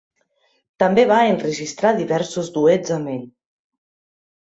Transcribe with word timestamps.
També 0.83 1.03
va 1.11 1.19
enregistrar 1.35 1.93
diversos 2.01 2.53
duets 2.59 2.99
amb 3.01 3.17
ell. 3.17 3.33